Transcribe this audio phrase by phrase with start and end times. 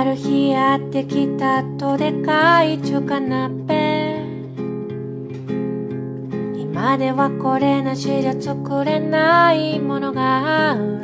[0.00, 4.24] ある日やってきたどでかい中華鍋
[6.58, 11.00] 今ではこれなしじゃ作れないものがある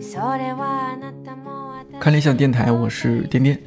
[0.00, 3.58] それはあなたも私看理想电台，我是颠颠。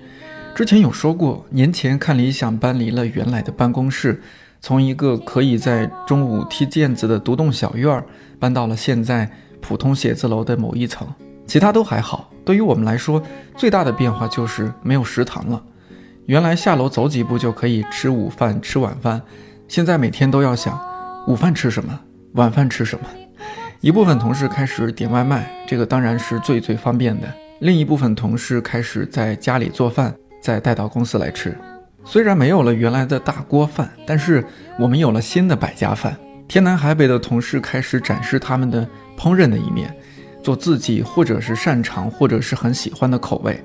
[0.54, 4.22] 之前有说过，年前看理想搬离了原来的办公室，
[4.62, 8.06] 从一个可以在中午踢毽子的独栋小院儿，
[8.40, 11.08] 搬到了现在普通写字楼的某一层。
[11.48, 13.23] 其他都还好， 对于我们来说，
[13.57, 15.63] 最大的变化就是没有食堂了。
[16.27, 19.23] 原来下楼走几步就可以吃午饭、吃晚饭，
[19.69, 20.77] 现在每天都要想
[21.29, 21.97] 午饭吃什么，
[22.33, 23.05] 晚饭吃什么。
[23.81, 27.29] 一部分同事开始点外卖，这个当然是最最方便的。
[27.61, 31.57] 另一部分同事开始在家里做饭，再带到公司来吃。
[32.03, 34.45] 虽然没有了原来的大锅饭，但是
[34.77, 36.17] 我们有了新的百家饭。
[36.49, 38.85] 天南海北的同事开始展示他们的
[39.17, 39.95] 烹饪的一面，
[40.43, 43.61] 做自己或者是擅长或者是很喜欢的口味。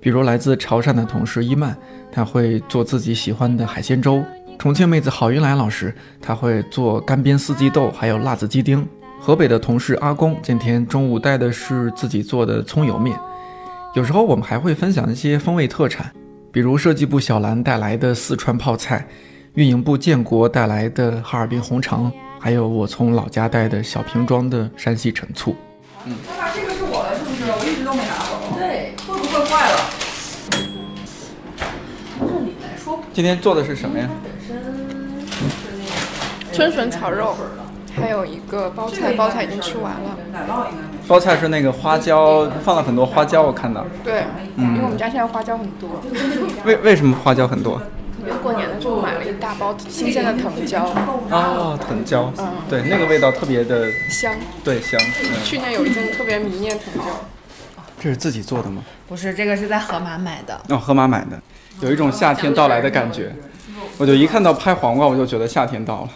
[0.00, 1.76] 比如来自潮汕的同事伊曼，
[2.12, 4.22] 他会做自己喜欢的海鲜粥；
[4.58, 8.86] 重庆妹子郝云来老师，他会做干煸四季豆，还有辣子鸡丁。
[9.20, 13.18] 河北的同事阿公今天中午带的是自己做的葱油面。
[13.94, 16.12] 有时候我们还会分享一些风味特产，
[16.52, 19.04] 比如设计部小兰带来的四川泡菜，
[19.54, 25.56] 运营部建国带来的哈尔滨红肠，还有我从老家带的小瓶装的山西陈醋。
[25.98, 27.42] 爸爸，这个是我的，是不是？
[27.50, 28.54] 我一直都没拿走。
[28.56, 29.78] 对，会不会坏了？
[32.18, 34.08] 从这里来说，今天做的是什么呀？
[36.52, 37.34] 春笋炒肉，
[37.96, 40.16] 还有一个包菜，包菜已经吃完了。
[40.32, 41.08] 奶酪应该。
[41.08, 43.84] 包菜是那个花椒，放了很多花椒，我看到。
[44.04, 44.24] 对，
[44.56, 46.00] 因为我们家现在花椒很多，
[46.64, 47.80] 为为什么花椒很多？
[48.38, 50.84] 过年的时候买了一大包新鲜的藤椒，
[51.30, 54.34] 哦，藤椒，嗯对，那个味道特别的，香。
[54.64, 55.00] 对香。
[55.22, 57.10] 嗯，去年有一阵特别迷恋藤椒，
[58.00, 58.82] 这是自己做的吗？
[59.08, 60.60] 不是，这个是在盒马买的。
[60.68, 61.40] 哦，盒马买的，
[61.80, 63.34] 有一种夏天到来的感觉。
[63.96, 66.10] 我就一看到拍黄瓜，我就觉得夏天到了。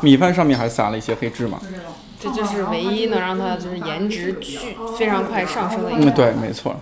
[0.00, 1.60] 米饭上面还撒了一些黑芝麻。
[2.22, 4.56] 这就是唯一能让它就是颜值巨
[4.96, 6.10] 非常快上升的一个。
[6.12, 6.76] 对，没错。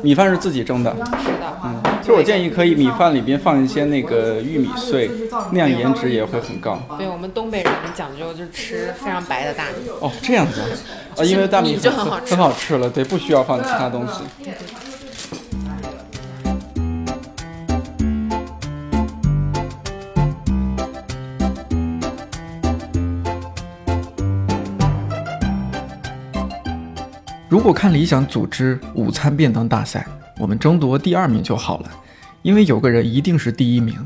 [0.00, 0.94] 米饭是自己蒸的。
[0.94, 5.10] 是的，嗯，其实我建议可以米饭里边放一些那个玉米碎，
[5.50, 6.80] 那样颜值也会很高。
[6.96, 9.90] 对我们东北人讲究就是吃非常白的大米。
[10.00, 10.66] 哦，这样子啊，
[11.18, 14.22] 啊，因为大米米就很好吃很好吃了，对，不需要放其他东西。
[27.50, 30.06] 如果看理想组织午餐便当大赛，
[30.38, 31.90] 我们争夺第二名就好了，
[32.42, 33.96] 因为有个人一定是第一名，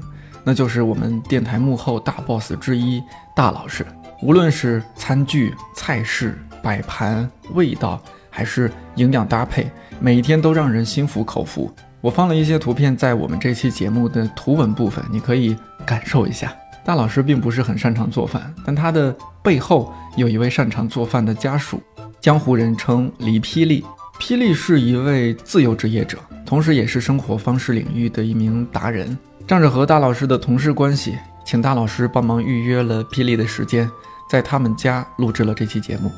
[0.43, 3.03] 那就是我们电台幕后大 boss 之一
[3.37, 3.85] 大老师。
[4.23, 8.01] 无论是餐具、菜式、摆盘、味道，
[8.31, 11.71] 还是营养搭配，每一天都让人心服口服。
[12.01, 15.55] 我放了一些图片在我们这期节目的图文部分，你可以
[15.85, 16.51] 感受一下。
[16.83, 21.83] 大老师并不是很擅长做饭，但他的背后有一位擅长做饭的家属，
[22.25, 23.85] 江湖人称黎霹雳。
[24.19, 29.19] 霹雳是一位自由职业者，同时也是生活方式领域的一名达人。
[29.47, 33.91] 仗着和大老师的同事关系，请大老师帮忙预约了霹雳的时间，
[34.27, 36.11] 在他们家录制了这期节目。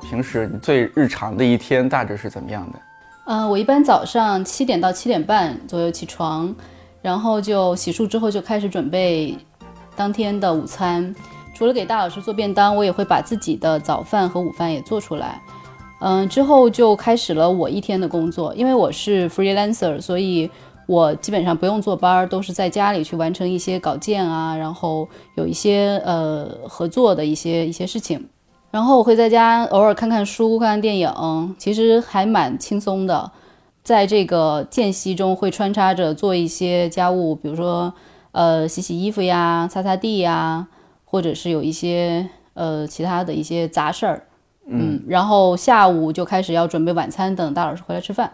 [0.00, 2.78] 平时你最日常的一天大致是怎么样的？
[3.30, 6.54] 嗯，我一般早上七点到七点半左右起床，
[7.02, 9.36] 然后就洗漱之后就开始准备
[9.94, 11.14] 当天的午餐。
[11.54, 15.42] 除了给大老师做便当，我也会把自己的早饭和午饭也做出来。
[16.00, 18.54] 嗯，之后就开始了我一天的工作。
[18.54, 20.50] 因为我是 freelancer，所以
[20.86, 28.26] 我基本上不用坐班，都是在家里去完成一些稿件啊，然后有一些呃合作的一些一些事情。
[28.70, 33.30] 然后我会在家偶尔看看书、看看电影，其实还蛮轻松的。
[33.82, 37.92] 在这个间隙中，会穿插着做一些家务，比如说
[38.32, 40.66] 呃洗洗衣服呀、擦擦地呀，
[41.06, 44.22] 或者是有一些呃其他的一些杂事儿。
[44.66, 48.30] 嗯，然后下午就开始要准备晚餐，等大老师回来吃饭。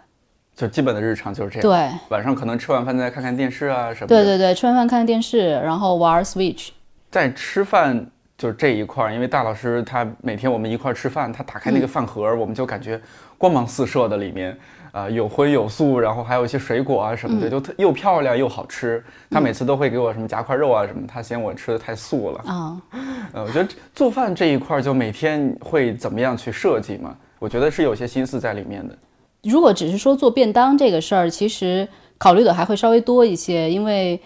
[0.56, 1.62] 就基本的日常就是这样。
[1.62, 4.16] 对，晚上可能吃完饭再看看电视啊什么的。
[4.16, 6.70] 对对对，吃完饭看看电视，然后玩 Switch。
[7.12, 13.00] 在吃饭就是这一块儿，因为大老师他每天我们一块儿吃饭，他打开那个饭盒儿，我们就感觉
[13.38, 14.56] 光芒四射的，里面
[14.90, 19.02] 啊、有荤有素，然后还有一些水果啊什么的，就特又漂亮又好吃。
[19.30, 22.38] 他每次都会给我什么夹块肉啊什么，他嫌我吃的太素了。
[22.44, 22.82] 啊、
[23.34, 27.16] 呃，我觉得做饭这一块儿就每天会怎么样去设计嘛？
[27.40, 28.96] 我觉得是有些心思在里面的。
[29.42, 31.86] 如果只是说做便当这个事儿，其实
[32.16, 34.20] 考虑的还会稍微多一些，因为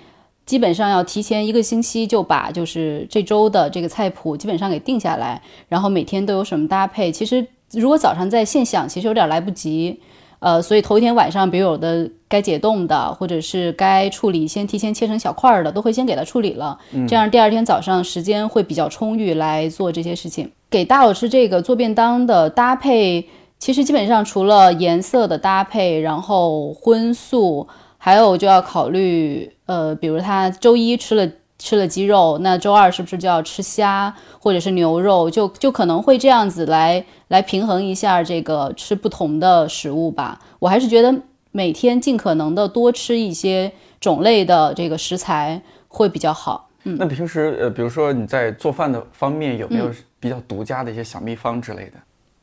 [0.49, 7.13] 基本上要提前一个星期就把就是这周的这个菜谱基本上给定下来，然后每天都有什么搭配。
[7.13, 10.01] 其实如果早上在现想，其实有点来不及。
[10.41, 16.79] 呃，所以头一天晚上，比如有的该解冻的，或者是该处理，先提前切成小块儿的，都会先给它处理了。
[17.07, 20.51] 这样第二天早上时间会比较充裕来做这些事情。
[20.71, 23.29] 给大老师这个做便当的搭配，
[23.59, 27.67] 其实基本上除了颜色的搭配，然后荤素，
[27.99, 31.31] 还有就要考虑，呃，比如他周一吃了。
[31.61, 35.29] 吃了鸡肉，那周二是不是就要吃虾或者是牛肉？
[35.29, 40.39] 就就可能会这样子来来平衡一下这个吃不同的食物吧。
[40.61, 41.13] 我还是觉得
[41.51, 46.71] 每天尽可能的多吃一些种类的这个食材会比较好。
[46.85, 49.91] 嗯，那平时呃，比如说你在做饭的方面有没有
[50.21, 51.95] 比较独家的一些小秘方之类的？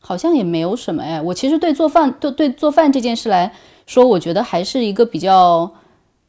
[0.01, 1.21] 好像也没有什么哎。
[1.21, 3.49] 我其实对做饭，对对做饭这件事来
[3.87, 5.71] 说，我觉得还是一个比较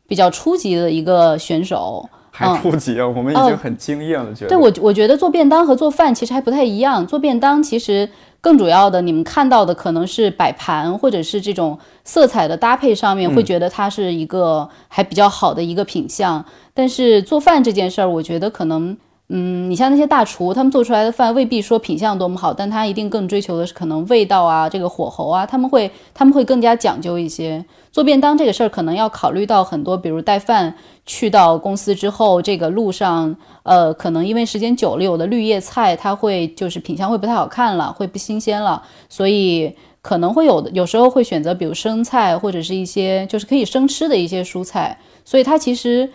[0.06, 2.08] 比较初级的一个选手。
[2.30, 4.34] 还初级啊，我们已经很惊艳了。
[4.34, 7.06] 觉得对我，我觉得做便当和做饭其实还不太一样。
[7.06, 8.06] 做便当其实
[8.42, 16.44] 更主要的，你们看到的可能是摆盘或者是这种色彩的搭配上面，会觉得它是一个还比较好的一个品相。
[16.74, 18.96] 但是做饭这件事儿，我觉得可能。
[19.28, 27.64] 嗯，你像那些大厨，他们做出来的饭未必说品相多么好，但他一定更追求的是可能味道啊，这个火候啊，他们会他们会更加讲究一些。
[27.90, 30.72] 做便当这个事儿，可能要考虑到很多，比如带饭
[31.06, 33.34] 去到公司之后，这个路上，
[33.64, 46.08] 呃，可能因为时间久了，有的绿叶菜它会就是品相会不太好看了，会不新鲜了，所以可能会有的，有时候会选择比如生菜或者是一些就是可以生吃的一些蔬菜，所以它其实。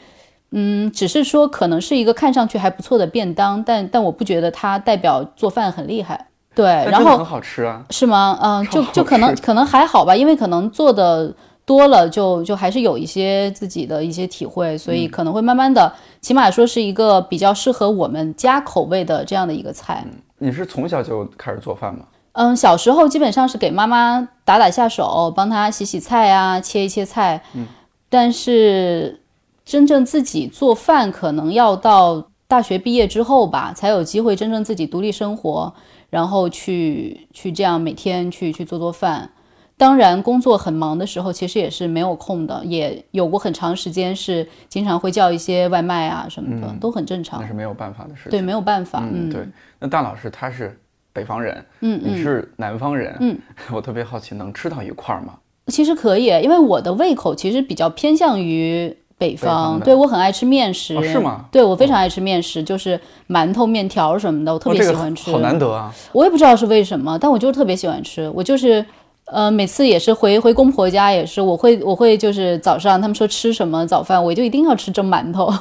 [0.54, 6.28] 嗯，只是说可能是一个看上去还不错的便当，但但我不觉得它代表做饭很厉害。
[6.54, 8.38] 对，然后很好吃啊，是吗？
[8.42, 11.34] 嗯，就就可能可能还好吧，因为可能做的
[11.66, 15.90] 多了，就就还是有一些自己的一些体会，所以可能会慢慢的，
[16.20, 20.06] 起码说是一个比较适合我们家口味的这样的一个菜。
[20.40, 22.04] 你是从小就开始做饭吗？
[22.34, 27.42] 嗯，小时候基本上是给妈妈打打下手，帮她洗洗菜啊，切一切菜。
[27.54, 27.66] 嗯，
[28.10, 29.21] 但是。
[29.64, 35.74] 真正自己做饭，可能要到大学毕业之后吧，才有机会真正自己独立生活，
[36.10, 39.32] 然后去去这样每天去去做做饭。
[39.78, 47.42] 当然，工作很忙的时候，其实也是没有空的，也有过很长时间是经常会叫一些外卖啊什么的，都很正常。
[47.42, 48.32] 那是没有办法的事情。
[48.32, 49.02] 对，没有办法。
[49.12, 49.48] 嗯，对。
[49.80, 50.80] 那大老师他是
[51.14, 53.40] 北方人，嗯，你是南方人，嗯，
[53.72, 55.40] 我特别好奇，能吃到一块儿吗？
[55.68, 58.96] 其实可以，因为我的胃口其实比较偏向于。
[59.22, 61.46] 北方对我很爱吃面食，是吗？
[61.52, 65.32] 对我非常爱吃面食，就是馒头、面条什么的，我特别喜欢吃。
[65.32, 65.94] 好难得啊！
[66.12, 68.28] 我也不知道是为什么，但我就是特别喜欢吃。
[68.34, 68.84] 我就是，
[69.26, 75.54] 呃，每次也是回回公婆家也是，我会我会就是早上他们说吃什么早饭，我就一定要吃蒸馒头、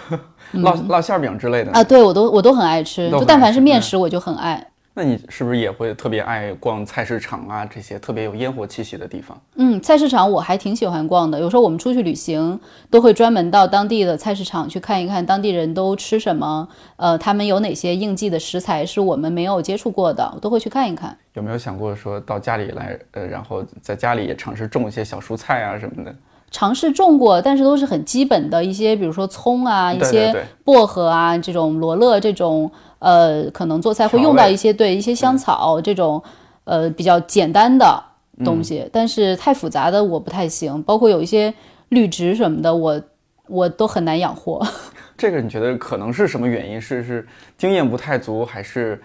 [0.52, 1.82] 烙烙馅饼之类的啊。
[1.82, 4.62] 对我都我都很爱吃，就但凡是面食我就很爱。
[4.98, 7.66] 那你是不是也会特别爱逛菜市场啊？
[7.66, 9.38] 这些特别有烟火气息的地方？
[9.56, 11.38] 嗯，菜市场我还挺喜欢逛的。
[11.38, 16.66] 有时候我们出去旅行，都会专门到当地的菜市场去看一看当地人都吃什么。
[16.96, 21.14] 呃，他们有哪些应季的食材是我们没有接触过的，我都会去看一看。
[21.34, 26.16] 有没有想过说到家里来，呃，然后在家里也尝试种一些小蔬菜啊什么的？
[26.56, 30.34] 尝试种过，但是都是很基本的一些，比如说葱啊，一些
[30.64, 32.70] 薄荷啊，这种罗勒这种。
[32.98, 36.20] 呃，可能做菜会用到一些对一些香草这种，
[36.64, 38.02] 呃，比较简单的
[38.42, 41.52] 东西，但是太复杂的我不太行，包括有一些
[41.90, 43.00] 绿植什么的，我
[43.48, 44.66] 我都很难养活。
[45.16, 46.80] 这个你觉得可能是什么原因？
[46.80, 47.24] 是是
[47.58, 49.00] 经验不太足，还是？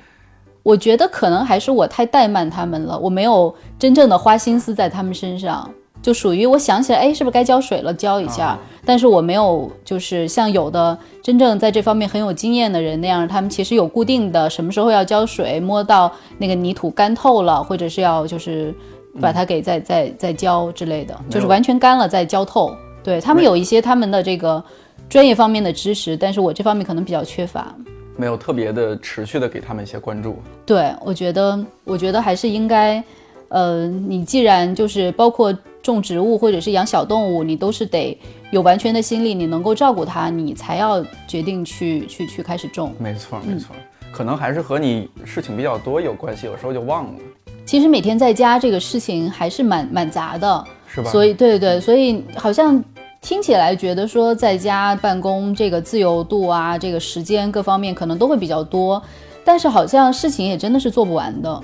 [0.63, 5.70] 我觉得可能还是我太怠慢他们了，我没有真正的花心思在他们身上。
[6.01, 7.93] 就属于我想起来，哎，是不是该浇水了？
[7.93, 8.58] 浇一下。
[8.84, 18.74] 但是我没有，就是像有的真正在这方面很有经验的人那样，他们其实有固定的什么时候要浇水，摸到那个泥土干透了，或者是要就是
[19.22, 22.75] 把它给再再再浇之类的，就是完全干了再浇透。
[23.03, 24.63] 对他们有一些他们的这个
[25.10, 27.75] 专业方面的知识，但是我这方面可能比较缺乏，
[28.15, 30.38] 没有特别的持续的给他们一些关注。
[30.65, 33.03] 对，我觉得，我觉得还是应该，
[33.51, 35.55] 呃，你既然就是包括。
[35.84, 38.15] 种植物或者是养小动物，你都是得
[38.51, 42.93] 有完全的心力，你能够照顾它，你才要决定去去去开始种。
[43.00, 43.75] 没错，没错，
[44.12, 47.20] 可能还是和你事情比较多有关系，有时候就忘了。
[47.65, 51.10] 其实每天在家这个事情还是蛮蛮杂的，是吧？
[51.10, 52.79] 所以，对对，所以好像
[53.20, 59.01] 听起来觉得说在家办公这个自由度啊，这个时间各方面可能都会比较多，
[59.43, 61.63] 但是好像事情也真的是做不完的。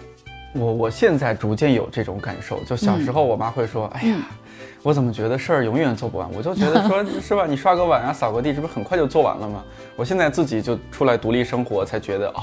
[0.58, 4.16] 我我现在逐渐有这种感受，就小时候我妈会说，哎呀。
[4.84, 6.30] 我怎么觉得事儿永远做不完？
[6.34, 7.46] 我就觉得说， 是吧？
[7.46, 9.62] 你刷个碗啊，扫个地，这不很快就做完了吗？
[9.98, 12.42] 我现在自己就出来独立生活，才觉得哦，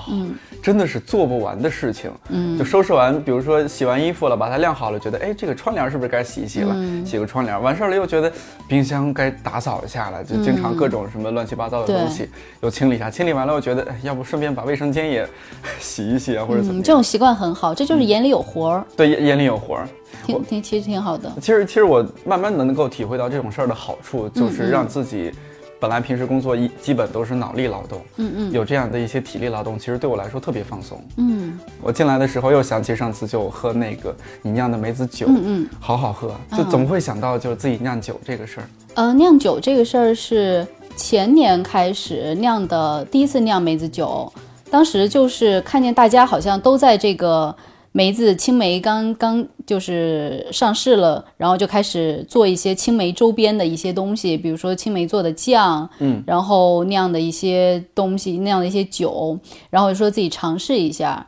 [0.63, 2.11] 真的是做不完的事情。
[2.29, 6.77] 嗯，就收拾完，比如说洗完衣服了，把它晾好了，觉得哎，这个窗帘是不是该洗一洗了？
[7.07, 8.31] 洗个窗帘，完事儿了又觉得
[8.69, 12.29] 冰箱该打扫一下了，就经常各种什么乱七八糟的东西
[12.61, 13.09] 又清理一下。
[13.09, 15.27] 清理完了，我觉得哎，要不顺便把卫生间也
[15.81, 16.83] 洗一洗啊，或者怎么样？
[16.83, 18.85] 这种习惯很好，这就是眼里有活儿。
[18.97, 19.89] 对，眼眼里有活儿。
[20.27, 21.31] 挺挺其实挺好的。
[21.41, 25.31] 其实其实我慢慢能够体会到这种事儿的好处，就是让自己
[25.79, 30.99] 本来平时工作一基本都是脑力劳动，嗯嗯，有这样的一些体力劳动，其实对我来说特别放松。
[31.19, 38.69] 嗯，我进来的时候又想起上次就喝那个你酿的梅子酒，嗯嗯，好好喝，就总会想到就是自己酿酒这个事儿。
[38.95, 44.33] 呃，酿酒这个事儿是前年开始酿的，第一次酿梅子酒，
[44.71, 47.55] 当时就是看见大家好像都在这个。
[47.97, 59.39] 梅子青梅刚刚就是上市了，然后就开始做一些青梅周边的一些东西，比如说青梅做的酱，嗯，然后酿的一些东西，酿的一些酒，
[59.71, 61.25] 然后就说自己尝试一下，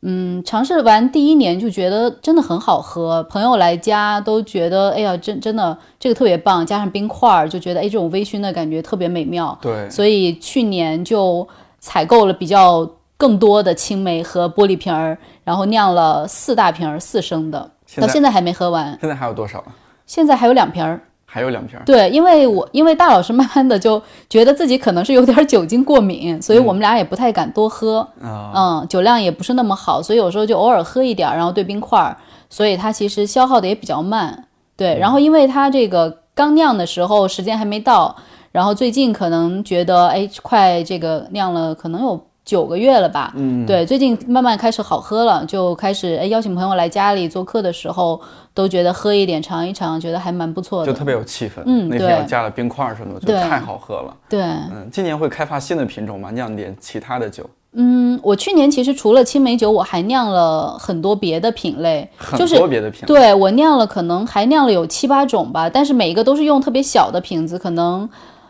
[0.00, 11.46] 嗯，尝试完第一年就觉得真的很好喝，朋友来家都觉得，哎呀，真真的这个特别棒，加上冰块儿就觉得，哎，这种微醺的感觉特别美妙，对，所以去年就
[11.78, 12.90] 采购了比较。
[13.16, 18.96] 更多的青梅和玻璃瓶儿，然后酿了四大瓶儿四升的，到现在还没喝完。
[19.00, 19.64] 现在还有多少？
[20.04, 21.82] 现在还有两瓶儿，还有两瓶儿。
[21.84, 28.06] 对，因为我因为大老师慢慢的就觉得自己可能是有点酒精过敏，所以我们俩也不太敢多喝。
[28.20, 32.16] 嗯，酒量也不是那么好，所以有时候就偶尔喝一点，然后兑冰块儿，
[32.50, 34.44] 所以它其实消耗的也比较慢。
[34.76, 38.14] 对，然后因为它这个刚酿的时候时间还没到，
[38.52, 42.26] 然后最近可能觉得哎，快这个酿了，可能有。
[42.46, 43.32] 九个月了吧？
[43.34, 48.18] 嗯，对，最近慢慢开始好喝了，就开始哎邀请朋友来家里做客的时候，
[48.54, 51.60] 都觉得喝一点尝一尝，觉得还蛮不错的，就特别有气氛。
[51.66, 54.14] 嗯，那天又加了冰块什么的，就太好喝了。
[54.28, 56.30] 对，嗯，今年会开发新的品种吗？
[56.30, 57.44] 酿点其他的酒？
[57.72, 63.06] 嗯，我去年其实除了青梅酒，我还酿了很多别的品类，很多别的品类。
[63.08, 68.08] 对我酿了，可能还酿了有七八种吧，但是每一个都是用特别小的瓶子，可能。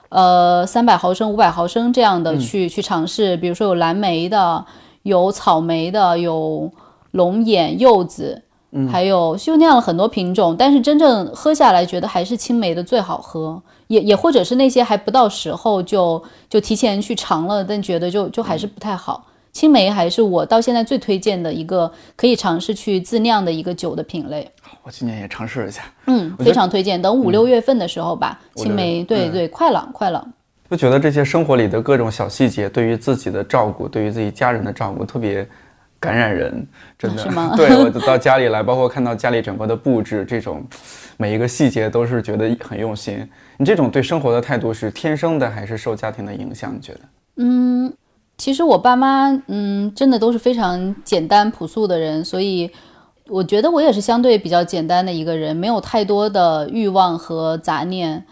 [0.08, 4.64] 呃，三百毫升、五百毫升这样的去去尝试，比如说有蓝莓的，
[5.02, 6.70] 有草莓的，有
[7.10, 8.42] 龙眼、柚子，
[8.90, 10.54] 还有就酿了很多品种。
[10.56, 13.62] 但是真正喝下来，觉得还是青梅的最好喝。
[13.88, 16.20] 也也或者是那些还不到时候就
[16.50, 19.24] 就提前去尝了，但觉得就就还是不太好。
[19.52, 24.50] 青梅还是我到现在最推荐的一个可以尝试去自酿的一个酒的品类。
[24.86, 27.02] 我今年也尝试一下，嗯，非常推荐。
[27.02, 30.24] 等五六月份的时候吧，青梅，对对，快了，快了。
[30.70, 35.44] 就觉得这些生活里的各种小细节，对于自己的照顾，对于自己家人的照顾，特别
[35.98, 36.64] 感染人，
[36.96, 37.20] 真的。
[37.20, 37.52] 是吗？
[37.58, 40.64] 对我到家里来，包括看到家里整个的布置，这种
[41.16, 43.28] 每一个细节都是觉得很用心。
[43.58, 46.72] 你这种对生活的态度是天生的，还是受家庭的影响？
[46.72, 47.00] 你觉得？
[47.38, 47.92] 嗯。
[48.38, 52.70] 其实我爸妈，嗯，真的都是非常简单朴素的人，所以
[53.28, 58.24] 我觉得我也是相对比较简单的一个人，没有太多的欲望和杂念，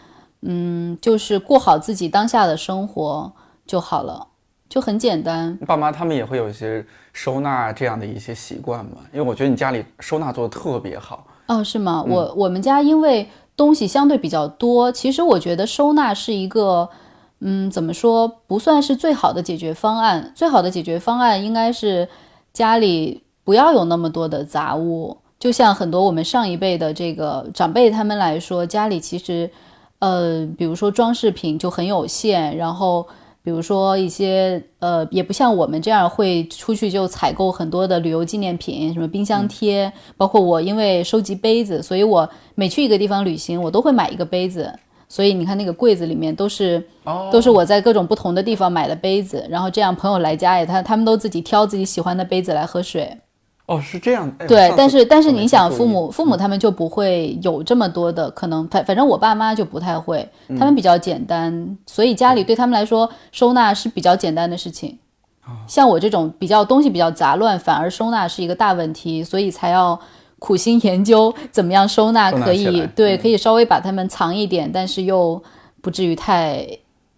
[0.43, 3.33] 嗯，就是过好自己当下的生活
[3.67, 4.29] 就好了，
[4.69, 5.57] 就很简单。
[5.67, 8.99] 爸妈他们也会有一些收纳这样的一些习惯嘛？
[9.13, 11.27] 因为我觉得你家里收纳做的特别好。
[11.47, 12.05] 哦，是吗？
[12.07, 16.89] 我我们家因为东西相对比较多，其实我觉得收纳是一个。
[17.47, 20.33] 嗯，怎么说不算是最好的解决方案？
[20.35, 22.09] 最好的解决方案应该是
[22.55, 25.17] 家里不要有那么多的杂物。
[25.39, 29.51] 就像很多我们上一辈的这个长辈他们来说，家里其实，
[29.99, 33.07] 呃，比如说装饰品就很有限，然后
[33.43, 44.73] 比如说一些呃，也不像我们这样会出去就采购很多的旅游纪念品，什么冰箱贴，包括我因为收集杯子，所以我每去一个地方旅行，我都会买一个杯子。
[45.07, 46.83] 所以你看，那个柜子里面都是，
[47.31, 53.15] 都是我在各种不同的地方买的杯子，然后这样朋友来家也他他们都自己挑自己喜欢的杯子来喝水。
[53.67, 54.31] 哦，是这样。
[54.47, 60.29] 对，但是但是你想，父母父母他们就不会有这么多的可能，反反正我爸妈就不太会，
[60.59, 64.99] 他们比较简单，所以家里对他们来说收纳是比较简单的事情。
[65.67, 69.99] 像我这种比较东西比较杂乱，反而收纳是一个大问题，所以才要。
[70.41, 75.43] 苦心研究怎么样收纳可以对，可以稍微把它们藏一点，但是又
[75.81, 76.67] 不至于太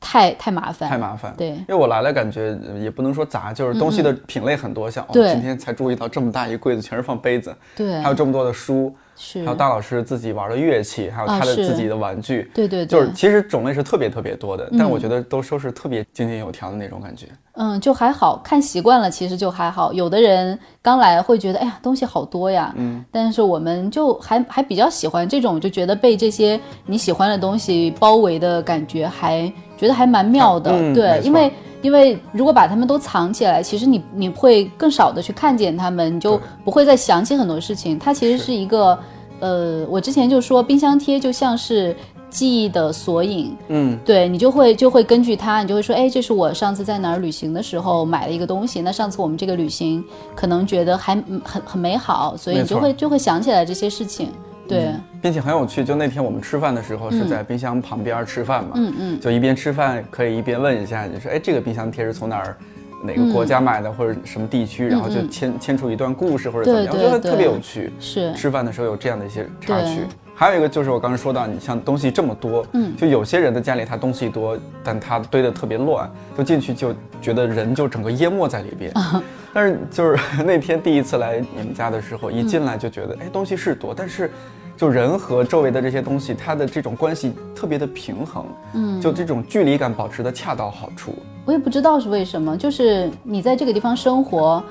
[0.06, 0.88] 太太麻烦。
[0.88, 1.48] 太麻烦，对。
[1.48, 4.88] 因为我来了，感觉也不能说杂，就是东西的品类很多。
[4.88, 17.26] 像哦，今天才注意到这么大一柜子全是放杯子，对，还有这么多的书，是，还有大老师自己玩的乐器，还有他的自己的玩具，对对对，就是其实种类是特别特别多的，但嗯我觉得都收拾特别井井有条的那种感觉。
[17.54, 19.92] 嗯，就还好看习惯了，其实就还好。
[19.92, 31.50] 有的人刚来会觉得，哎呀，东西好多呀，嗯，但是我们就还还比较喜欢这种，就觉得被这些你喜欢的东西包围的感觉，还觉得还蛮妙的，嗯对，因为。
[31.82, 37.98] 因为如果把它们都藏起来，其实你你会更少的去看见它们，你就不会再想起很多事情。
[37.98, 38.98] 它其实是是一个，
[39.40, 41.94] 呃，我之前就说冰箱贴就像是
[42.30, 48.80] 记忆的索引，嗯，对你就会就会根据它，你就会说，哎，这是我上次在哪儿旅行的时候买的一个东西。
[48.82, 50.04] 那上次我们这个旅行
[50.34, 54.28] 可能觉得还嗯很很美好，所以你就会就会想起来这些事情。
[54.68, 54.92] 对，
[55.26, 55.82] 并且很有趣。
[55.82, 62.56] 就那天我们吃饭的时候是在冰箱旁边吃饭嘛，嗯嗯，就一边吃饭可以一边问一下，就说哎，这个冰箱贴是从哪儿？
[63.02, 67.92] 哪个国家买的，或者什么地区，然后就牵牵出一段故事或者怎么样，我觉得特别有趣。
[67.98, 70.02] 是，吃饭的时候有这样的一些插曲。
[70.34, 78.92] 还有一个就是我刚刚说到，你像东西这么多，嗯就有些人的家里他东西多，但他堆的特别乱，就进去就觉得人就整个淹没在里边。
[79.52, 84.30] 但是就是 那天第一次来你们家的时候，一进来就觉得，哎，东西是多，但是
[84.76, 91.14] 就人和周围的这些东西，它的这种关系特别的平衡，嗯，就这种距离感保持的恰到好处。
[91.44, 94.62] 我也不知道是为什么，就是你在这个地方生活，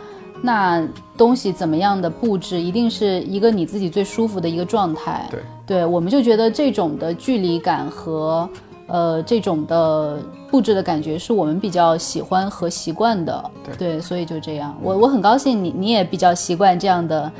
[0.41, 0.85] 那
[1.17, 5.25] 东西怎么样的布置，一定是一个你自己最舒服的一个状态。
[5.31, 8.47] 对，对，我们就觉得这种的距离感和
[8.87, 10.19] 呃这种的
[10.51, 13.51] 布置的感觉是我们比较喜欢和习惯的。
[13.77, 17.31] 对所以就这样，我我很高兴你你也比较习惯这样的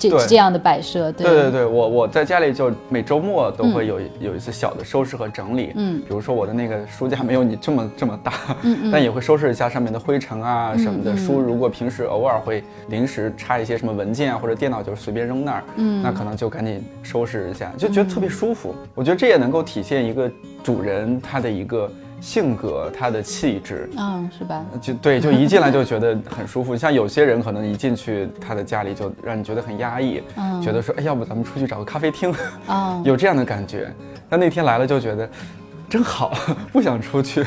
[0.00, 1.12] 这对这样的摆设。
[1.12, 11.12] 对对对对，我我在家里就每周末都会有、有一次小的收拾和整理，嗯比如说我的那个书架没有你这么这么大，嗯嗯 但也会收拾一下上面的灰尘啊什么的。
[11.12, 18.74] 嗯书如果平时偶尔会临时插一些什么文件啊或者电脑就随便扔那儿，嗯那可能就赶紧收拾一下，就觉得特别舒服。
[18.94, 20.30] 我觉得这也能够体现一个
[20.62, 23.88] 主人他的一个性格，他的气质。
[23.96, 24.64] 嗯，是吧？
[24.80, 26.76] 就对，就一进来就觉得很舒服。
[26.76, 32.34] 像有些人可能一进去他的家里就让你觉得很压抑，嗯觉得说，哎，要不咱们出去找个咖啡厅，
[32.66, 33.92] 啊， 有这样的感觉。
[34.28, 35.28] 但那天来了就觉得
[35.88, 36.32] 真好，
[36.72, 37.44] 不想出去，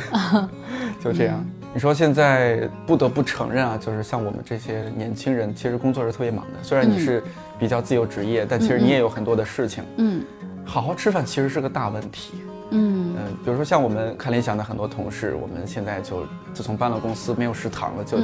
[1.04, 1.44] 就这样。
[1.74, 6.54] 你说现在不得不承认啊，就是像我们这些年轻人，其实工作是特别忙的。
[6.62, 7.24] 虽然你是
[7.58, 9.84] 比较自由职业，但其实你也有很多的事情。
[9.98, 10.24] 嗯
[10.66, 12.36] 好好吃饭其实是个大问题。
[12.74, 13.16] 嗯。
[13.16, 18.18] 嗯，比如说像我们看联想的很多同事，我们现在就自从搬了公司，没有食堂了，就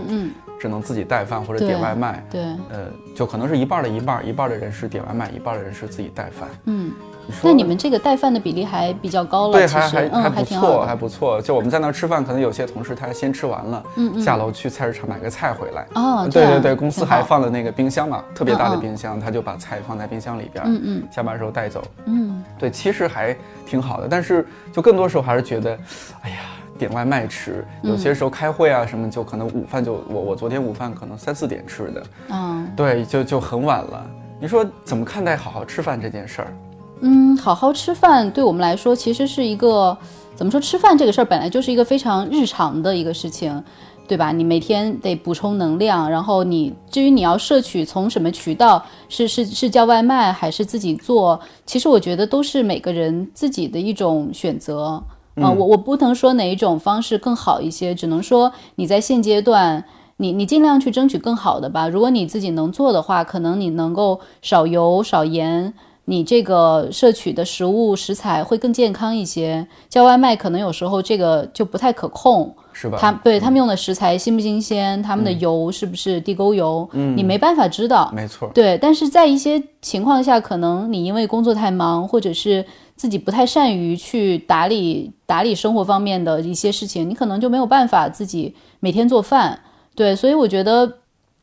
[0.60, 2.24] 只能自己带饭或者点外卖。
[2.30, 6.50] 对，呃，就可能是一半儿的一半儿，一半儿的人是点外卖，一半儿的人是自己带饭。
[6.66, 6.92] 嗯。
[7.32, 11.40] 你那你们这个带饭的比例还比较高了，对，还还还嗯，不错，还不错。
[11.40, 15.86] 就我们在那儿吃饭，可能有些同事他先吃完了，嗯嗯下楼去菜市场买个菜回来。
[15.94, 21.84] 哦，对对对，公司还放了那个冰箱嘛，特别大的冰箱，他就把菜放在冰箱里边，嗯嗯下班时候带走。
[22.06, 24.44] 嗯对，其实还挺好的，但是
[24.74, 25.78] 就更多时候还是觉得，
[26.22, 26.38] 哎呀，
[26.80, 34.10] 点外卖吃，有些时候开会啊什么，就可能午饭就我我昨天午饭可能三四点吃的，嗯对，就就很晚了。
[34.40, 36.58] 你说怎么看待好好吃饭这件事儿？
[37.02, 39.96] 嗯，好好吃饭对我们来说其实是一个
[40.36, 40.60] 怎么说？
[40.60, 43.64] 吃饭这个事儿本来就是一个非常日常的一个事情。
[44.10, 44.32] 对吧？
[44.32, 55.00] 你每天得补充能量，然后你至于你要摄取从什么渠道，是是是叫外卖还是自己做，其实我觉得都是每个人自己的一种选择。
[55.42, 59.84] 啊、我我不能说哪一种方式更好一些，只能说你在现阶段，
[60.18, 61.88] 你你尽量去争取更好的吧。
[61.88, 65.74] 如果你自己能做的话，可能你能够少油少盐，
[66.06, 69.68] 你这个摄取的食物食材会更健康一些。
[69.88, 72.98] 叫外卖可能有时候这个就不太可控，是吧？
[72.98, 78.10] 他对他们用的食材新不新鲜，他们的油是不是地沟油，你没办法知道。
[78.16, 82.66] 没错，对，但是在一些情况下，可能你因为工作太忙，或者是
[82.96, 89.60] 自己不太善于去打理打理生活方面的一些事情，你可能就没有办法自己每天做饭。
[89.94, 90.90] 对，所以我觉得，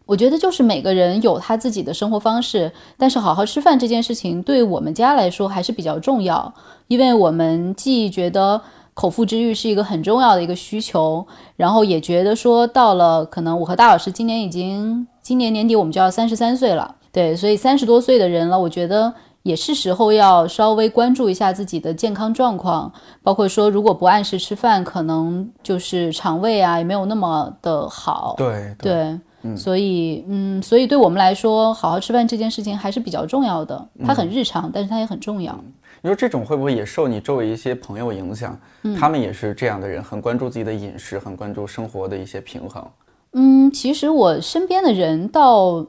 [0.07, 6.55] 我觉得就是每个人有他自己的生活方式，但是好好吃饭这件事情对我们家来说还是比较重要，
[6.89, 8.63] 因为我们既觉得。
[8.97, 22.91] 口腹之欲是一个很重要的一个需求，然后也觉得说到了，可能我和大老师今年已经今年年底我们就要三十三岁了，对，所以三十多岁的人了，我觉得也是时候要稍微关注一下自己的健康状况，
[23.23, 29.21] 包括说如果不按时吃饭，可能就是肠胃啊也没有那么的好，对对。
[29.57, 33.87] 所以，嗯，所以对我们来说，好好吃饭这件事情还是比较重要的。
[34.05, 35.57] 它很日常，但是它也很重要。
[36.03, 38.59] 你说这种会不会也受你周围一些朋友影响？
[38.99, 42.85] 他们也是这样的人，很关注自己的饮食，很关注生活的一些平衡。
[43.33, 45.85] 嗯，其实我身边的人倒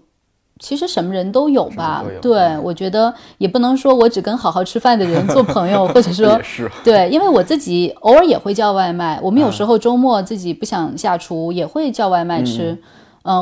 [0.60, 2.04] 其实什么人都有吧。
[2.22, 6.40] 对，嗯我觉得也不能说我只跟好好吃饭的人做朋友，或者 说
[6.84, 9.20] 对，因为我自己偶尔也会叫外卖。
[9.22, 12.72] 我们嗯有时候周末自己不想下厨，也会叫外卖吃。
[12.72, 12.80] 嗯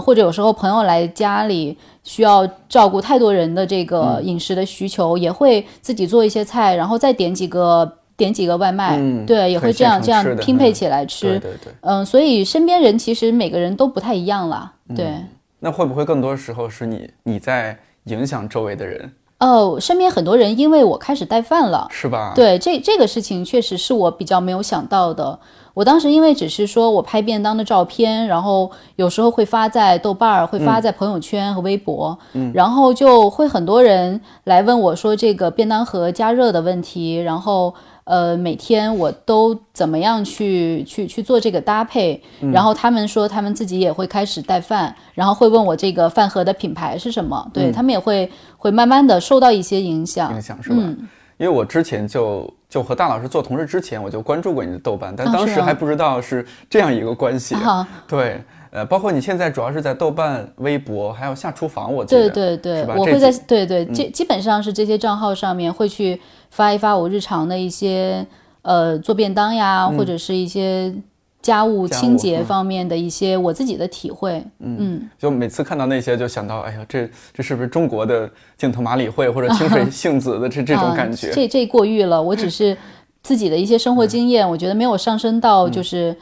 [0.02, 8.98] 或者有时候朋友来家里需要照顾太多人的这个嗯饮食的需求，也会自己做一些菜，然后再点几个点几个外卖。
[8.98, 11.28] 嗯对，也会这样这样拼配嗯起来吃。
[11.28, 11.74] 对对对。
[11.82, 14.74] 嗯，所以身边人其实每个人都不太一样啦。
[14.90, 15.14] 嗯对。
[15.60, 25.38] 那会不会更多时候是你你在影响周围的人，哦，身边很多人因为我开始带饭了，是吧？，对这这个事情确实是我比较没有想到的。
[25.74, 37.74] 我当时因为只是说我拍便当的照片，然后有时候会发在豆瓣儿，会发在朋友圈和微博，嗯，然后就会很多人来问我说这个便当盒加热的问题，然后
[38.06, 42.20] 呃每天我都怎么样去去去做这个搭配，
[42.54, 50.78] 然后他们说他们自己也会开始带饭，然后会问我这个饭盒的品牌是什么，对、他们也会会慢慢的受到一些影响，影响是吧？
[50.80, 57.56] 嗯因为我之前就就和大老师做同事之前，我就关注过你的豆瓣，但当时还不知道是这样一个关系。
[57.56, 58.42] 啊对，
[58.72, 62.30] 呃，包括你现在主要是在豆瓣、微博，还有下厨房，我记得。
[62.30, 66.18] 对对对，我会在对对，这基本上是这些账号上面会去
[66.56, 68.26] 发一发我日常的一些
[68.62, 70.94] 呃做便当呀，或者是一些
[71.42, 72.46] 家务清洁嗯。
[72.46, 74.42] 方面的一些我自己的体会。
[74.60, 81.28] 嗯，就每次看到那些，就想到，哎呀，这这是不是中国的镜头马里会或者 清水杏子的这 这种感觉？
[81.28, 82.76] 啊、这这过誉了，我只是
[83.22, 86.16] 自己的一些生活经验，我觉得没有上升到就是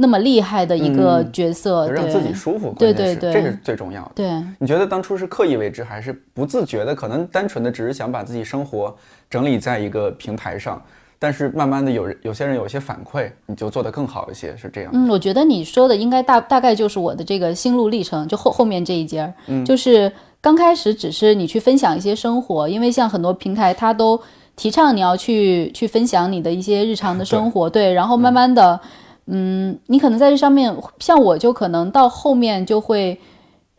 [0.00, 4.12] 那么厉害的一个角色，就让自己舒服，对对对这是最重要的。
[4.14, 4.30] 对。
[4.60, 6.94] 你觉得当初是刻意为之，还是不自觉的？
[6.94, 8.96] 可能单纯的只是想把自己生活
[9.28, 10.80] 整理在一个平台上，
[11.18, 14.90] 但是慢慢的有人有些人有一些反馈，你就做得更好一些，是这样。
[14.94, 24.20] 嗯，我觉得你说的应该大大概就是我的这个心路历程，就后后面这一节儿，就是刚开始只是你去分享一些生活，因为像很多平台它都
[24.54, 28.80] 提倡你要去去分享你的一些日常的生活，对，然后慢慢的，嗯，
[29.86, 33.18] 你可能在这上面，像我就可能到后面就会。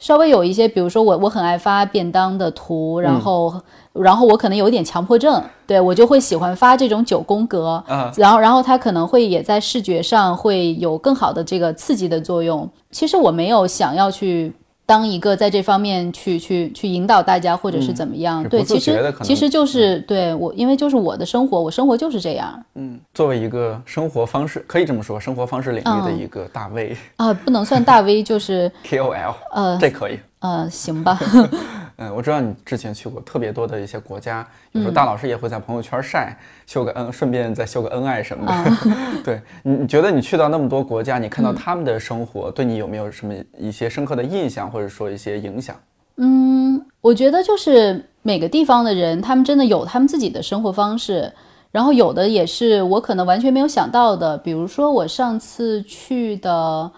[0.02, 3.54] 稍微有一些，比如说我我很爱发便当的图，然后、
[3.92, 12.66] 然后我可能有一点强迫症，对我就会喜欢发这种九宫格，啊然后然后它可能会也在视觉上会有更好的这个刺激的作用。
[12.92, 14.54] 其实我没有想要去
[14.90, 22.60] 当一个在这方面去去去引导大家或者是怎么样，对，其实其实就是对我，因为就是我的生活，我生活就是这样。
[22.74, 26.20] 嗯作为一个生活方式，可以这么说，生活方式领域的嗯。
[26.20, 30.18] 一个大 V、啊，不能算大 V，就是 KOL，呃这可以。
[30.40, 31.20] 呃行吧，
[32.02, 36.34] 嗯，我知道你之前去过特别多的一些国家，有时候大老师也会在朋友圈晒，
[36.66, 38.94] 秀个恩，顺便再秀个恩爱什么的。
[39.22, 45.76] 对你，你觉得你去到那么多国家，你看到他们的生活，对你有没有什么一些深刻的印象，或者说一些影响？
[46.16, 51.30] 嗯，我觉得就是每个地方的人，他们真的有他们自己的生活方式，
[51.70, 56.90] 然后有的也是我可能完全没有想到的，比如说我上次去的。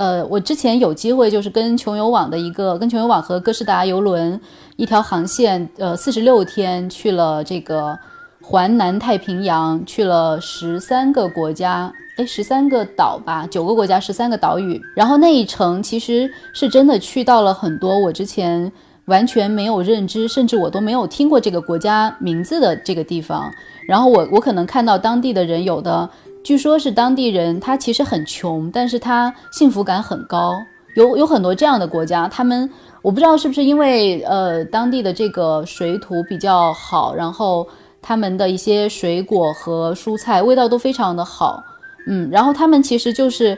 [0.00, 4.40] 呃，我之前有机会就是跟穷游网的一个，跟穷游网和哥斯达游轮
[4.76, 7.98] 一条航线，呃，四十六天去了这个
[8.40, 14.80] 环南太平洋，去了十三个国家，哎，十三个岛吧，九个国家，十三个岛屿。
[14.96, 18.72] 然后那一程其实是真的去到了很多我之前
[19.04, 23.52] 完全没有认知，甚至我都没有听过这个国家名字的这个地方。
[23.86, 26.08] 然后我我可能看到当地的人有的。
[26.42, 30.54] 据说是当地人，他其实很穷，但是他幸福感很高。
[30.96, 32.68] 有有很多这样的国家，他们
[33.02, 37.66] 我不知道是不是因为呃当地的这个水土比较好，然后
[38.02, 41.62] 他们的一些水果和蔬菜味道都非常的好，
[42.08, 43.56] 嗯，然后他们其实就是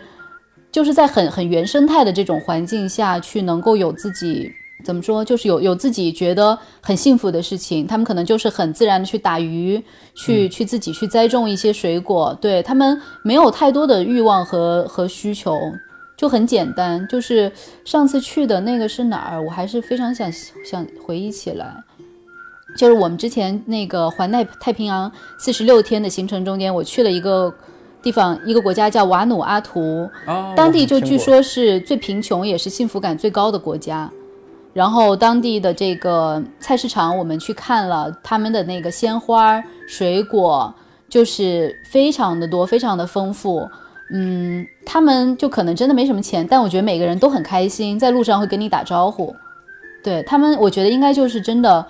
[0.71, 4.53] 就是在很很原生态的这种环境下去能够有自己。
[4.85, 5.25] 怎么说？
[5.25, 9.83] 就是有有自己觉得很幸福的事情，他们可能就是很自然的去打鱼，
[10.15, 15.57] 去、去自己去栽种一些水果，对他们没有太多的欲望和和需求，
[16.17, 17.07] 就很简单。
[17.09, 17.51] 就是
[17.85, 19.43] 上次去的那个是哪儿？
[19.43, 20.31] 我还是非常想
[20.65, 21.83] 想回忆起来，
[22.77, 27.53] 就是我们之前那个环太太平洋四十六天的行程中间，我去了一个
[28.03, 34.11] 地方，一个国家叫瓦努阿图，哦当地就据说是最贫穷也是幸福感最高的国家。
[34.73, 40.75] 然后当地的这个菜市场，我们去看了他们的那个鲜花、水果，
[41.09, 43.69] 就是非常的多，非常的丰富。
[44.15, 49.35] 嗯，他们就可能真的没什么钱，但我觉得每个人都很开心，在路上会跟你打招呼。
[50.05, 51.87] 对他们，我觉得应该就是真的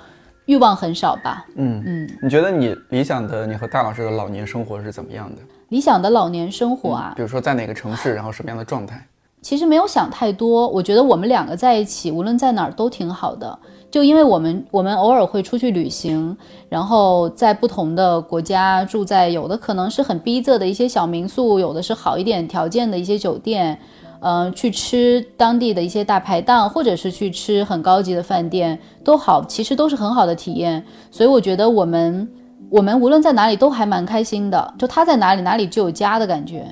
[0.46, 1.44] 欲望很少吧。
[1.56, 5.42] 嗯嗯，你觉得你理想的你和大老师的老年生活是怎么样的？
[5.70, 9.04] 理想的老年生活啊，比如说在哪个城市，然后什么样的状态？
[9.42, 10.66] 其实没有想太多。
[10.68, 13.58] 我觉得我们两个在一起，无论在哪儿都挺好的。
[13.90, 16.34] 就因为我们我们偶尔会出去旅行，
[16.70, 23.78] 然后在不同的国家住在有的可能是很逼仄的一些小民宿，有的是好一点条件的一些酒店，
[24.20, 30.82] 嗯、去吃当地的一些大排档，或者是去吃很高级的饭店，都好，其实都是很好的体验。
[31.10, 32.26] 所以我觉得我们
[32.70, 36.64] 我们无论在哪里都还蛮开心的，就他在哪里哪里就有家的感觉，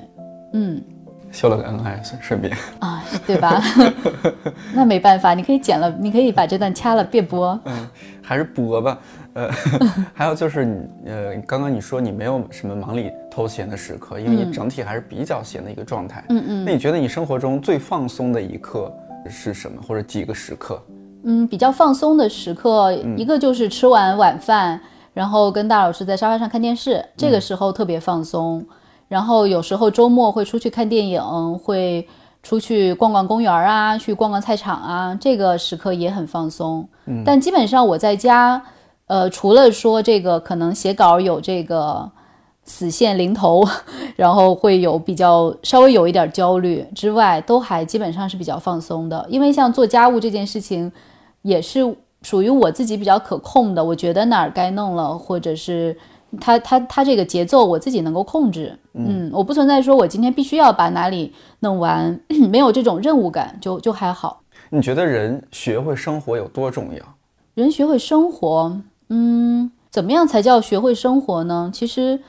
[0.53, 0.81] 嗯
[1.31, 2.55] 秀了个恩爱，顺顺便。
[2.79, 3.61] 啊，对吧？
[4.75, 7.57] 那没办法，你可以剪了，你可以把这段掐了，别播。
[7.65, 7.87] 嗯，
[8.21, 8.99] 还是播吧。
[9.33, 9.49] 呃，
[10.13, 16.21] 还有就是你，呃，刚刚你说你没有什么忙里偷闲的时刻，因为你整体还是比较闲的一个状态。
[16.29, 18.93] 嗯嗯那你觉得你生活中最放松的一刻
[19.29, 20.81] 是什么，或者几个时刻？
[21.23, 24.77] 嗯，比较放松的时刻，一个就是吃完晚饭，
[25.13, 28.65] 然后跟大老师在沙发上看电视，这个时候特别放松。
[29.11, 31.21] 然后有时候周末会出去看电影，
[31.59, 32.07] 会
[32.41, 36.87] 出去逛逛公园啊，去逛逛菜场啊，这个时刻也很放松。
[37.25, 38.63] 但基本上我在家，
[39.07, 42.09] 呃，除了说这个可能写稿有这个
[42.63, 43.67] 死线临头，
[44.15, 49.25] 然后会有比较稍微有一点焦虑之外，都还基本上是比较放松的。
[49.27, 50.89] 因为像做家务这件事情，
[51.41, 51.81] 也是
[52.21, 53.83] 属于我自己比较可控的。
[53.83, 55.97] 我觉得哪儿该弄了，或者是
[56.39, 58.77] 它它它这个节奏我自己能够控制。
[58.93, 64.41] 嗯，我不存在说我今天必须要把哪里弄完， 没有这种任务感，就就还好。
[64.69, 67.03] 你觉得人学会生活有多重要？
[67.53, 71.69] 人学会生活，嗯，怎么样才叫学会生活呢？
[71.73, 72.21] 其实，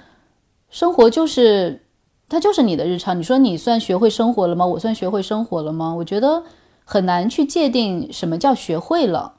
[0.68, 1.82] 生活就是
[2.28, 3.16] 它就是你的日常。
[3.16, 4.66] 你说你算学会生活了吗？
[4.66, 5.94] 我算学会生活了吗？
[5.94, 6.42] 我觉得
[6.84, 9.34] 很难去界定什么叫学会了。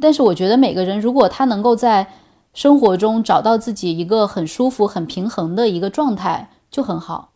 [0.00, 2.06] 但是我觉得每个人如果他能够在
[2.54, 7.30] 生活中找到自己一个很舒服、很平衡的一个状态，就很好。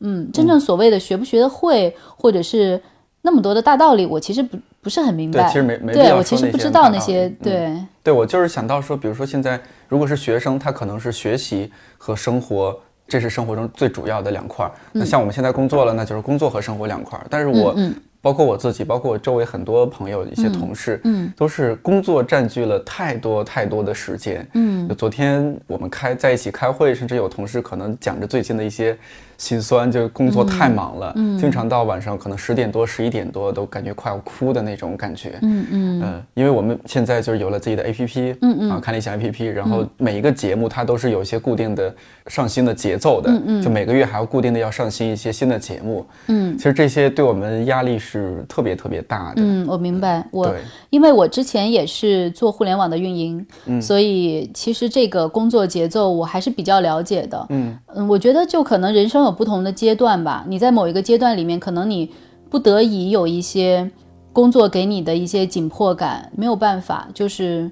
[0.00, 2.80] 嗯，真正所谓的学不学得会，或者是
[3.22, 5.42] 那么多的大道理，我其实不不是很明白。
[5.42, 7.76] 对其实没没必对我其实不知道那些对。
[8.02, 12.74] 对我就是想到说，比如说现在如果是学生，他可能是学习和生活，
[13.06, 14.72] 这是生活中最主要的两块儿。
[14.92, 17.26] 那像我们现在工作了，那就是工作和生活两块儿。
[17.28, 24.46] 但是我、嗯包括我自己，包括我周围很多朋友、一些同事，嗯都是工作占据了太多太多的时间。
[24.54, 28.96] 嗯就昨天我们开在一起开会，甚至有同事可能讲着最近的一些
[29.40, 35.38] 心酸，就工作太忙了，嗯经常到晚上可能十点多、十一点多都感觉快要哭的那种感觉。
[35.40, 41.92] 嗯嗯呃，因为我们现在就是有了自己的 APP，嗯嗯啊，看理想 APP，然后每一个节目它都是有一些固定的
[42.26, 46.04] 上新的节奏的，嗯嗯就每个月还要固定的要上新一些新的节目。
[46.26, 49.36] 嗯其实这些对我们压力是特别特别大的。
[49.36, 50.22] 嗯，我明白。
[50.30, 50.58] 我对，
[50.90, 57.46] 因为我之前也是做互联网的运营，嗯所以其实这个工作节奏我还是比较了解的。
[57.48, 60.44] 嗯嗯，我觉得就可能人生有不同的阶段吧。
[60.48, 62.10] 你在某一个阶段里面，可能你
[62.48, 63.90] 不得已有一些
[64.32, 67.70] 工作给你的一些紧迫感，没有办法，就是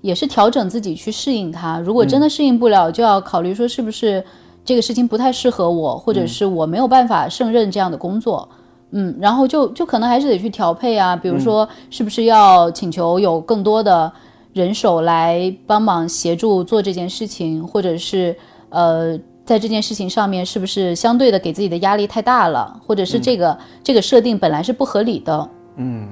[0.00, 1.78] 也是调整自己去适应它。
[1.80, 4.24] 如果真的适应不了，就要考虑说是不是
[4.64, 8.48] 这个事情不太适合我，或者是我没有办法胜任这样的工作。
[8.90, 14.12] 嗯，然后就就可能还是得去调配啊，比如说是不是要请求有更多的
[14.52, 18.36] 人手来帮忙协助做这件事情，或者是
[18.68, 25.50] 呃，在这件事情上面是不是相对的给自己的压力太大了，或者是这个、这个设定本来是不合理的。
[25.76, 26.08] 嗯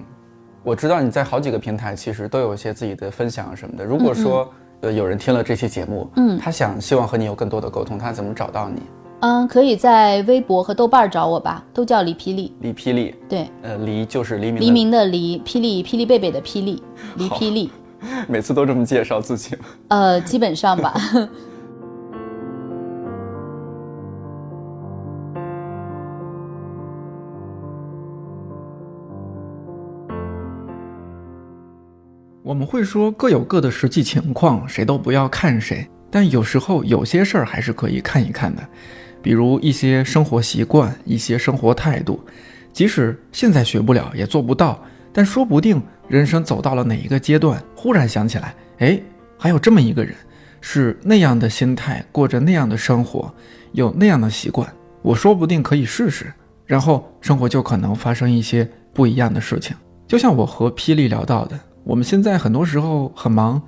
[0.63, 3.85] 我知道你在好几个平台其实都有一些自己的分享什么的。
[3.85, 4.49] 如果说、
[4.81, 8.81] 呃有人听了这期节目，嗯他想希望和你有更多的沟通，他怎么找到你？
[9.21, 12.53] 嗯，可以在微博和豆瓣儿找我吧，都叫李霹雳。
[12.61, 16.83] 李霹雳，对，呃，黎就是黎明，黎明的黎，霹雳霹雳贝贝的霹雳，
[17.17, 17.71] 黎霹雳。
[18.27, 19.57] 每次都这么介绍自己。
[19.89, 20.95] 呃，基本上吧。
[32.53, 35.89] 我们会说各有各的实际情况，谁都不要看谁。
[36.11, 38.63] 但有时候有些事儿还是可以看一看的，
[39.23, 42.23] 比如一些生活习惯、一些生活态度，
[42.71, 44.79] 即使现在学不了，也做不到，
[45.15, 49.01] 但说不定人生走到了哪一个阶段，忽然想起来，哎，
[49.39, 50.15] 还有这么一个人，
[50.61, 53.35] 是那样的心态，过着那样的生活，
[53.73, 56.31] 有那样的习惯，我说不定可以试试，
[56.67, 59.75] 然后生活就可能发生一些不一样的事情。
[60.07, 63.61] 就像我和霹雳聊到的，我们现在很多时候很忙，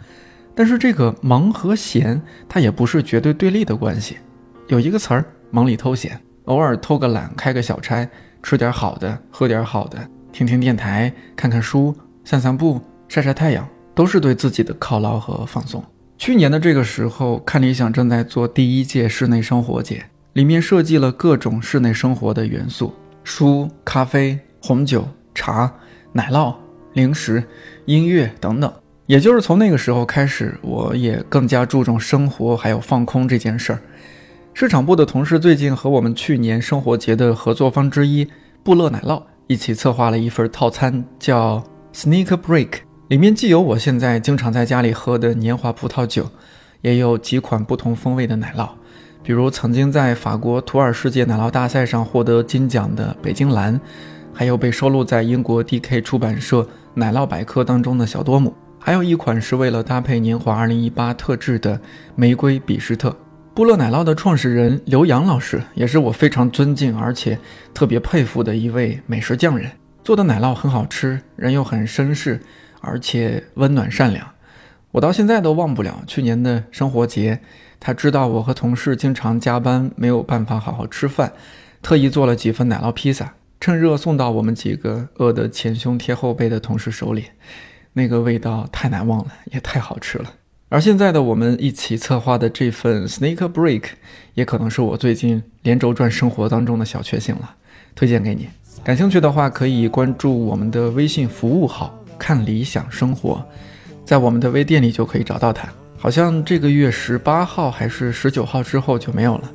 [0.55, 4.19] 但是这个忙和闲，它也不是绝对对立的关系。
[4.69, 8.09] 有一个词儿，忙里偷闲，偶尔偷个懒，开个小差，
[8.43, 9.99] 吃点好的，喝点好的，
[10.33, 15.83] 听听电台，看看书，散散步，晒晒太阳，都是对自己的犒劳和放松。
[16.17, 25.71] 去年的这个时候，看理想正在做第一届室内生活节，里面设计了各种室内生活的元素，书、咖啡、红酒、茶、
[26.13, 26.55] 奶酪、
[26.95, 27.45] 零食、
[27.85, 28.73] 音乐等等。
[29.07, 33.79] 也就是从那个时候开始，我也更加注重生活还有放空这件事儿。
[34.55, 38.27] 市场部的同事最近和我们去年生活节的合作方之一
[38.63, 42.71] 布乐奶酪一起策划了一份套餐，叫 Sneak Break，
[43.09, 46.31] 里面既有我现在经常在家里喝的年华葡萄酒，
[46.81, 48.71] 也有几款不同风味的奶酪，
[49.23, 53.79] 比如曾经在法国图尔世界奶酪大赛上获得金奖的北京蓝，
[54.33, 58.55] 还有被收录在英国 DK 出版社奶酪百科当中的小多姆。
[58.79, 61.81] 还有一款是为了搭配年华2018特制的
[62.15, 63.17] 玫瑰比斯特。
[63.55, 67.39] 布乐奶酪的创始人刘洋老师也是我非常尊敬而且
[67.73, 69.71] 特别佩服的一位美食匠人，
[70.03, 72.41] 做的奶酪很好吃，人又很绅士，
[72.81, 74.27] 而且温暖善良。
[74.91, 77.41] 我到现在都忘不了去年的生活节，
[77.81, 81.33] 他知道我和同事经常加班没有办法好好吃饭，
[81.81, 83.33] 特意做了几份奶酪披萨，
[83.65, 87.25] 趁热送到我们几个饿得前胸贴后背的同事手里。
[87.95, 90.31] 那个味道太难忘了，也太好吃了。
[90.69, 93.85] 而现在的我们一起策划的这份 Snake Break，
[94.35, 97.55] 也可能是我最近连轴转生活当中的小确幸了，
[97.95, 98.51] 推荐给你。
[98.85, 103.43] 感兴趣的话，可以关注我们的微信服务号“看理想生活”，
[104.05, 105.67] 在我们的微店里就可以找到它。
[105.97, 109.51] 好像这个月十八号还是十九号之后就没有了。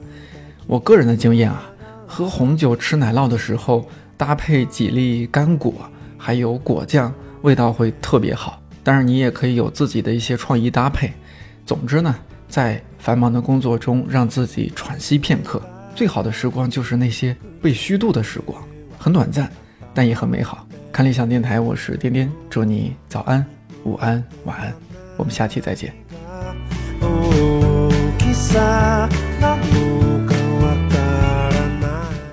[0.66, 1.70] 我个人的经验啊，
[2.12, 5.74] 喝红酒吃奶酪的时候，搭配几粒干果，
[6.18, 7.14] 还有果酱。
[7.44, 11.14] 味道会特别好，当然你也可以有自己的一些创意搭配。
[11.66, 12.14] 总之呢，
[12.50, 15.62] 在繁忙的工作中让自己喘息片刻，
[15.96, 18.62] 最好的时光就是那些被虚度的时光，
[18.98, 19.50] 很短暂，
[19.94, 20.68] 但也很美好。
[20.92, 23.46] 看理想电台，我是颠颠，祝你早安、
[23.86, 24.74] 午安、晚安，
[25.16, 25.94] 我们下期再见。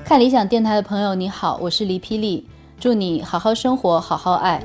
[0.07, 2.47] 看理想电台的朋友，你好，我是黎霹雳。
[2.79, 4.63] 祝你好好生活，好好爱。